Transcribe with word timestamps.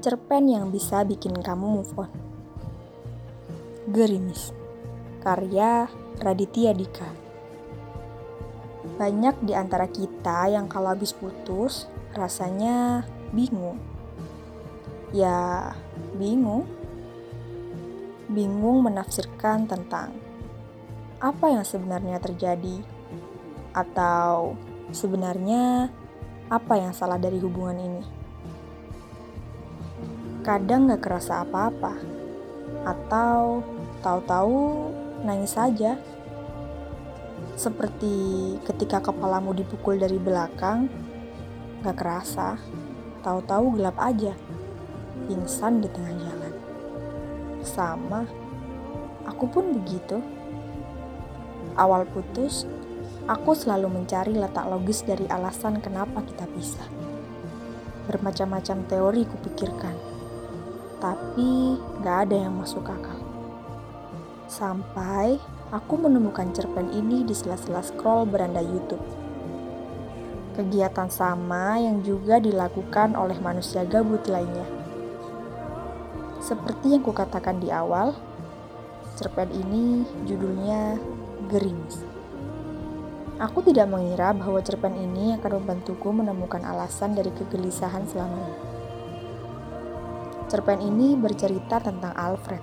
cerpen 0.00 0.48
yang 0.48 0.72
bisa 0.72 1.04
bikin 1.04 1.36
kamu 1.36 1.80
move 1.80 1.92
on. 2.00 2.08
Gerimis, 3.92 4.56
karya 5.20 5.92
Raditya 6.16 6.72
Dika. 6.72 7.10
Banyak 8.96 9.44
di 9.44 9.52
antara 9.52 9.84
kita 9.88 10.48
yang 10.48 10.68
kalau 10.72 10.96
habis 10.96 11.12
putus 11.12 11.84
rasanya 12.16 13.04
bingung. 13.36 13.76
Ya, 15.12 15.72
bingung. 16.16 16.64
Bingung 18.30 18.80
menafsirkan 18.86 19.68
tentang 19.68 20.16
apa 21.20 21.52
yang 21.52 21.64
sebenarnya 21.66 22.16
terjadi 22.16 22.80
atau 23.76 24.56
sebenarnya 24.94 25.92
apa 26.48 26.74
yang 26.80 26.96
salah 26.96 27.20
dari 27.20 27.36
hubungan 27.36 27.76
ini 27.76 28.19
kadang 30.40 30.88
gak 30.88 31.04
kerasa 31.04 31.44
apa-apa, 31.44 32.00
atau 32.84 33.60
tahu-tahu 34.00 34.88
nangis 35.24 35.52
saja. 35.52 36.00
Seperti 37.60 38.56
ketika 38.64 39.04
kepalamu 39.04 39.52
dipukul 39.52 40.00
dari 40.00 40.16
belakang, 40.16 40.88
gak 41.84 41.96
kerasa, 42.00 42.56
tahu-tahu 43.20 43.76
gelap 43.76 44.00
aja, 44.00 44.32
pingsan 45.28 45.84
di 45.84 45.88
tengah 45.92 46.14
jalan. 46.16 46.54
Sama, 47.60 48.24
aku 49.28 49.44
pun 49.44 49.76
begitu. 49.76 50.24
Awal 51.76 52.08
putus, 52.08 52.64
aku 53.28 53.52
selalu 53.52 53.92
mencari 53.92 54.32
letak 54.32 54.64
logis 54.72 55.04
dari 55.04 55.28
alasan 55.28 55.84
kenapa 55.84 56.24
kita 56.24 56.48
pisah. 56.48 56.88
Bermacam-macam 58.08 58.88
teori 58.88 59.22
kupikirkan 59.28 60.09
tapi 61.00 61.80
gak 62.04 62.28
ada 62.28 62.36
yang 62.46 62.54
masuk 62.60 62.84
akal. 62.84 63.18
Sampai 64.46 65.40
aku 65.72 65.94
menemukan 65.96 66.52
cerpen 66.52 66.92
ini 66.92 67.24
di 67.24 67.32
sela-sela 67.32 67.80
scroll 67.80 68.28
beranda 68.28 68.60
YouTube. 68.60 69.02
Kegiatan 70.54 71.08
sama 71.08 71.80
yang 71.80 72.04
juga 72.04 72.36
dilakukan 72.36 73.16
oleh 73.16 73.40
manusia 73.40 73.86
gabut 73.88 74.28
lainnya. 74.28 74.68
Seperti 76.44 76.92
yang 76.92 77.04
kukatakan 77.06 77.62
di 77.62 77.72
awal, 77.72 78.12
cerpen 79.16 79.48
ini 79.56 80.04
judulnya 80.28 81.00
Gerimis. 81.48 82.04
Aku 83.40 83.64
tidak 83.64 83.88
mengira 83.88 84.36
bahwa 84.36 84.60
cerpen 84.60 84.92
ini 85.00 85.32
akan 85.40 85.64
membantuku 85.64 86.12
menemukan 86.12 86.60
alasan 86.60 87.16
dari 87.16 87.32
kegelisahan 87.32 88.04
selama 88.04 88.36
ini. 88.36 88.79
Cerpen 90.50 90.82
ini 90.82 91.14
bercerita 91.14 91.78
tentang 91.78 92.10
Alfred, 92.18 92.58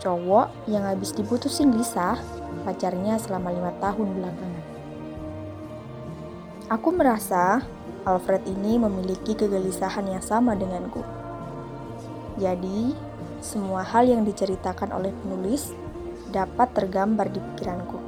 cowok 0.00 0.64
yang 0.64 0.88
habis 0.88 1.12
diputusin 1.12 1.76
Lisa, 1.76 2.16
pacarnya 2.64 3.20
selama 3.20 3.52
lima 3.52 3.68
tahun 3.84 4.16
belakangan. 4.16 4.64
Aku 6.72 6.88
merasa 6.96 7.60
Alfred 8.08 8.48
ini 8.48 8.80
memiliki 8.80 9.36
kegelisahan 9.36 10.08
yang 10.08 10.24
sama 10.24 10.56
denganku. 10.56 11.04
Jadi, 12.40 12.96
semua 13.44 13.84
hal 13.84 14.08
yang 14.08 14.24
diceritakan 14.24 14.96
oleh 14.96 15.12
penulis 15.20 15.76
dapat 16.32 16.72
tergambar 16.72 17.28
di 17.28 17.44
pikiranku. 17.44 18.00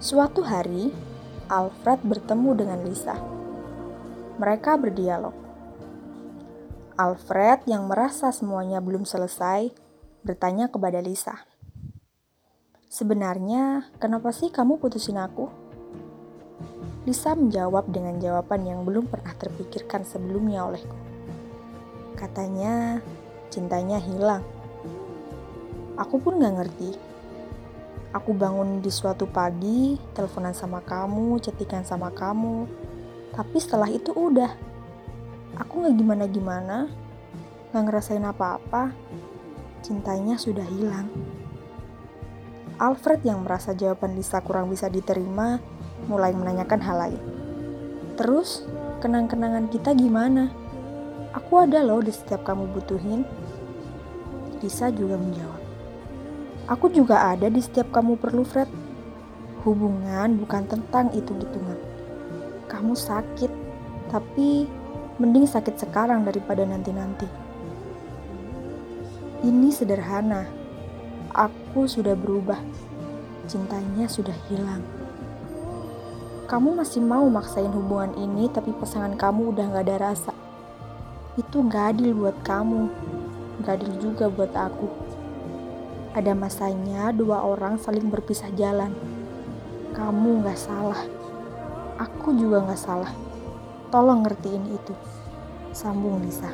Suatu 0.00 0.40
hari, 0.40 0.96
Alfred 1.52 2.00
bertemu 2.00 2.50
dengan 2.56 2.80
Lisa. 2.88 3.20
Mereka 4.40 4.80
berdialog. 4.80 5.45
Alfred 6.96 7.68
yang 7.68 7.92
merasa 7.92 8.32
semuanya 8.32 8.80
belum 8.80 9.04
selesai 9.04 9.68
bertanya 10.24 10.72
kepada 10.72 11.04
Lisa. 11.04 11.44
Sebenarnya, 12.88 13.92
kenapa 14.00 14.32
sih 14.32 14.48
kamu 14.48 14.80
putusin 14.80 15.20
aku? 15.20 15.52
Lisa 17.04 17.36
menjawab 17.36 17.92
dengan 17.92 18.16
jawaban 18.16 18.64
yang 18.64 18.80
belum 18.88 19.12
pernah 19.12 19.36
terpikirkan 19.36 20.08
sebelumnya 20.08 20.64
olehku. 20.64 20.96
Katanya, 22.16 23.04
cintanya 23.52 24.00
hilang. 24.00 24.40
Aku 26.00 26.16
pun 26.16 26.40
gak 26.40 26.64
ngerti. 26.64 26.96
Aku 28.16 28.32
bangun 28.32 28.80
di 28.80 28.88
suatu 28.88 29.28
pagi, 29.28 30.00
teleponan 30.16 30.56
sama 30.56 30.80
kamu, 30.80 31.44
cetikan 31.44 31.84
sama 31.84 32.08
kamu. 32.08 32.64
Tapi 33.36 33.56
setelah 33.60 33.92
itu 33.92 34.16
udah, 34.16 34.56
Aku 35.54 35.86
gak 35.86 35.94
gimana-gimana, 35.94 36.90
gak 37.70 37.82
ngerasain 37.86 38.26
apa-apa, 38.26 38.90
cintanya 39.86 40.34
sudah 40.34 40.66
hilang. 40.66 41.06
Alfred 42.76 43.24
yang 43.24 43.46
merasa 43.46 43.72
jawaban 43.72 44.18
Lisa 44.18 44.42
kurang 44.42 44.68
bisa 44.68 44.90
diterima, 44.90 45.62
mulai 46.10 46.34
menanyakan 46.34 46.80
hal 46.82 46.96
lain. 46.98 47.22
Terus, 48.20 48.66
kenang-kenangan 49.00 49.70
kita 49.72 49.94
gimana? 49.96 50.52
Aku 51.32 51.60
ada 51.60 51.80
loh 51.84 52.04
di 52.04 52.12
setiap 52.12 52.44
kamu 52.44 52.68
butuhin. 52.76 53.24
Lisa 54.60 54.88
juga 54.92 55.20
menjawab. 55.20 55.62
Aku 56.66 56.90
juga 56.90 57.32
ada 57.32 57.46
di 57.46 57.60
setiap 57.62 57.92
kamu 57.92 58.18
perlu, 58.18 58.42
Fred. 58.42 58.68
Hubungan 59.62 60.36
bukan 60.36 60.66
tentang 60.66 61.12
hitung-hitungan. 61.14 61.78
Kamu 62.66 62.92
sakit, 62.92 63.52
tapi 64.10 64.66
Mending 65.16 65.48
sakit 65.48 65.80
sekarang 65.80 66.28
daripada 66.28 66.60
nanti-nanti. 66.68 67.24
Ini 69.40 69.72
sederhana. 69.72 70.44
Aku 71.32 71.88
sudah 71.88 72.12
berubah. 72.12 72.60
Cintanya 73.48 74.12
sudah 74.12 74.36
hilang. 74.52 74.84
Kamu 76.44 76.76
masih 76.76 77.00
mau 77.00 77.24
maksain 77.32 77.72
hubungan 77.72 78.12
ini, 78.20 78.52
tapi 78.52 78.76
pasangan 78.76 79.16
kamu 79.16 79.56
udah 79.56 79.64
gak 79.72 79.84
ada 79.88 79.96
rasa. 80.12 80.36
Itu 81.40 81.64
gak 81.64 81.96
adil 81.96 82.12
buat 82.12 82.36
kamu. 82.44 82.92
Gak 83.64 83.72
adil 83.80 83.92
juga 83.96 84.28
buat 84.28 84.52
aku. 84.52 84.88
Ada 86.12 86.36
masanya 86.36 87.08
dua 87.16 87.40
orang 87.40 87.80
saling 87.80 88.12
berpisah 88.12 88.52
jalan. 88.52 88.92
Kamu 89.96 90.44
gak 90.44 90.60
salah. 90.60 91.00
Aku 91.96 92.36
juga 92.36 92.68
gak 92.68 92.84
salah. 92.84 93.12
Tolong 93.86 94.26
ngertiin 94.26 94.66
itu. 94.74 94.94
Sambung 95.70 96.18
Lisa. 96.18 96.50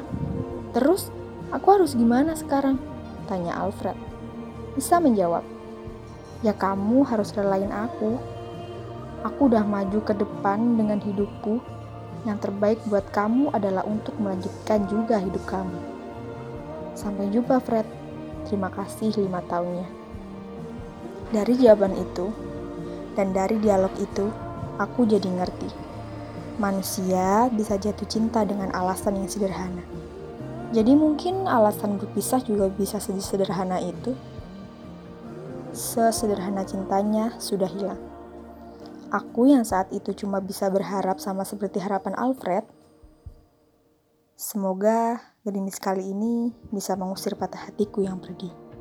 Terus, 0.76 1.08
aku 1.48 1.66
harus 1.72 1.96
gimana 1.96 2.36
sekarang? 2.36 2.76
Tanya 3.24 3.56
Alfred. 3.56 3.96
Lisa 4.76 5.00
menjawab, 5.00 5.40
Ya 6.42 6.52
kamu 6.52 7.06
harus 7.06 7.30
relain 7.32 7.70
aku. 7.70 8.18
Aku 9.22 9.46
udah 9.46 9.62
maju 9.62 10.02
ke 10.02 10.12
depan 10.12 10.74
dengan 10.74 10.98
hidupku. 10.98 11.62
Yang 12.26 12.50
terbaik 12.50 12.78
buat 12.90 13.06
kamu 13.14 13.54
adalah 13.54 13.86
untuk 13.86 14.18
melanjutkan 14.18 14.84
juga 14.90 15.22
hidup 15.22 15.42
kamu. 15.46 15.78
Sampai 16.98 17.30
jumpa 17.30 17.62
Fred. 17.62 17.86
Terima 18.44 18.68
kasih 18.74 19.14
lima 19.22 19.38
tahunnya. 19.46 19.86
Dari 21.30 21.54
jawaban 21.56 21.94
itu, 21.94 22.28
dan 23.14 23.30
dari 23.30 23.56
dialog 23.62 23.94
itu, 24.02 24.28
aku 24.82 25.06
jadi 25.06 25.30
ngerti 25.30 25.91
manusia 26.60 27.48
bisa 27.52 27.76
jatuh 27.78 28.08
cinta 28.08 28.44
dengan 28.44 28.72
alasan 28.72 29.20
yang 29.20 29.28
sederhana. 29.28 29.84
Jadi 30.72 30.96
mungkin 30.96 31.44
alasan 31.44 32.00
berpisah 32.00 32.40
juga 32.40 32.72
bisa 32.72 32.96
sederhana 33.00 33.76
itu. 33.80 34.16
Sesederhana 35.72 36.64
cintanya 36.64 37.36
sudah 37.36 37.68
hilang. 37.68 38.00
Aku 39.12 39.44
yang 39.44 39.68
saat 39.68 39.92
itu 39.92 40.16
cuma 40.16 40.40
bisa 40.40 40.72
berharap 40.72 41.20
sama 41.20 41.44
seperti 41.44 41.76
harapan 41.76 42.16
Alfred. 42.16 42.64
Semoga 44.32 45.20
gerimis 45.44 45.76
kali 45.76 46.08
ini 46.08 46.56
bisa 46.72 46.96
mengusir 46.96 47.36
patah 47.36 47.68
hatiku 47.68 48.00
yang 48.00 48.16
pergi. 48.16 48.71